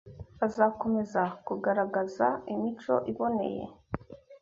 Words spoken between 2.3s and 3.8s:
imico iboneye